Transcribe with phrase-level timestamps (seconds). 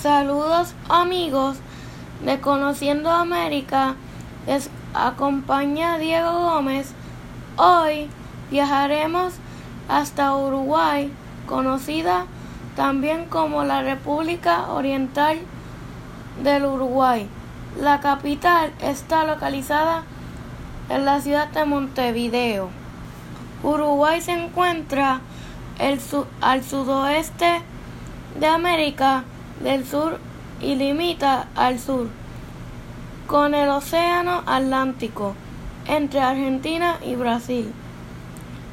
[0.00, 1.56] Saludos amigos
[2.22, 3.94] de Conociendo América.
[4.46, 6.92] Les acompaña Diego Gómez.
[7.56, 8.10] Hoy
[8.50, 9.32] viajaremos
[9.88, 11.10] hasta Uruguay,
[11.46, 12.26] conocida
[12.76, 15.38] también como la República Oriental
[16.42, 17.26] del Uruguay.
[17.80, 20.02] La capital está localizada
[20.90, 22.68] en la ciudad de Montevideo.
[23.62, 25.20] Uruguay se encuentra
[26.42, 27.62] al sudoeste
[28.38, 29.24] de América
[29.62, 30.18] del Sur
[30.60, 32.08] y limita al sur
[33.26, 35.34] con el Océano Atlántico
[35.86, 37.72] entre Argentina y Brasil.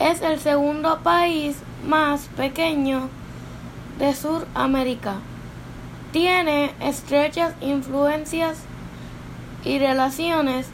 [0.00, 3.08] Es el segundo país más pequeño
[3.98, 5.16] de Sudamérica.
[6.12, 8.58] Tiene estrechas influencias
[9.64, 10.66] y relaciones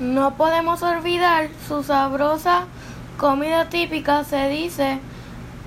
[0.01, 2.67] No podemos olvidar su sabrosa
[3.19, 4.25] comida típica.
[4.25, 5.01] Se dice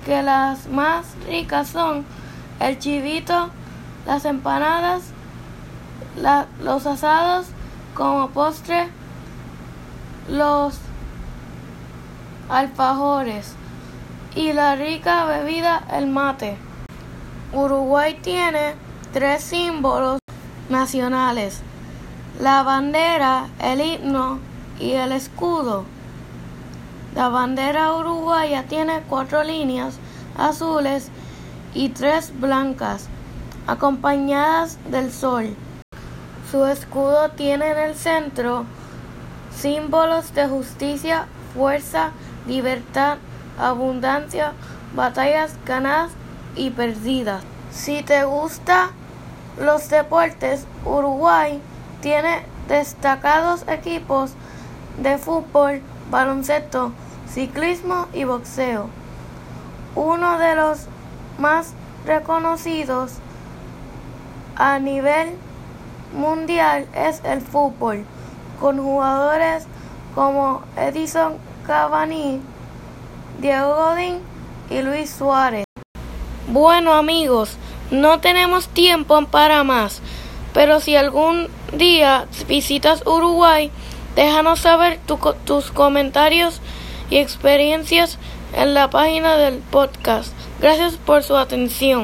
[0.06, 2.04] que las más ricas son
[2.60, 3.50] el chivito,
[4.06, 5.02] las empanadas,
[6.62, 7.46] los asados
[7.94, 8.88] como postre,
[10.28, 10.78] los
[12.48, 13.54] alfajores
[14.34, 16.56] y la rica bebida el mate.
[17.52, 18.74] Uruguay tiene
[19.12, 20.18] tres símbolos
[20.68, 21.60] nacionales,
[22.40, 24.38] la bandera, el himno
[24.80, 25.84] y el escudo.
[27.14, 29.98] La bandera uruguaya tiene cuatro líneas
[30.36, 31.10] azules
[31.74, 33.08] y tres blancas,
[33.66, 35.54] acompañadas del sol.
[36.50, 38.64] Su escudo tiene en el centro
[39.54, 42.12] símbolos de justicia, fuerza,
[42.46, 43.18] libertad,
[43.58, 44.52] abundancia,
[44.94, 46.12] batallas ganadas
[46.56, 47.42] y perdidas.
[47.70, 48.90] Si te gustan
[49.58, 51.60] los deportes, Uruguay
[52.00, 54.32] tiene destacados equipos
[54.98, 56.92] de fútbol, baloncesto,
[57.28, 58.88] ciclismo y boxeo.
[59.94, 60.86] Uno de los
[61.38, 61.72] más
[62.06, 63.12] reconocidos
[64.56, 65.34] a nivel
[66.14, 68.04] mundial es el fútbol,
[68.60, 69.66] con jugadores
[70.14, 71.34] como Edison
[71.66, 72.40] Cavani,
[73.40, 74.18] Diego Godín
[74.70, 75.64] y Luis Suárez.
[76.48, 77.56] Bueno amigos,
[77.90, 80.00] no tenemos tiempo para más,
[80.52, 83.70] pero si algún día visitas Uruguay,
[84.16, 84.98] déjanos saber
[85.44, 86.60] tus comentarios
[87.10, 88.18] y experiencias
[88.54, 90.32] en la página del podcast.
[90.60, 92.00] Gracias por su atención.